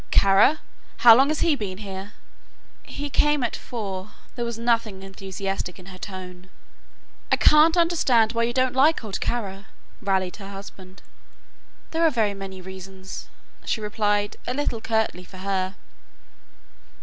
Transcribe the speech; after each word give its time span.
"Kara? 0.09 0.61
How 1.05 1.15
long 1.15 1.27
has 1.27 1.41
he 1.41 1.55
been 1.55 1.77
here?" 1.77 2.13
"He 2.81 3.07
came 3.07 3.43
at 3.43 3.55
four." 3.55 4.13
There 4.35 4.43
was 4.43 4.57
nothing 4.57 5.03
enthusiastic 5.03 5.77
in 5.77 5.85
her 5.93 5.99
tone. 5.99 6.49
"I 7.31 7.35
can't 7.35 7.77
understand 7.77 8.31
why 8.33 8.41
you 8.45 8.51
don't 8.53 8.73
like 8.73 9.03
old 9.03 9.21
Kara," 9.21 9.67
rallied 10.01 10.37
her 10.37 10.49
husband. 10.49 11.03
"There 11.91 12.01
are 12.03 12.09
very 12.09 12.33
many 12.33 12.63
reasons," 12.63 13.29
she 13.63 13.79
replied, 13.79 14.37
a 14.47 14.55
little 14.55 14.81
curtly 14.81 15.23
for 15.23 15.37
her. 15.37 15.75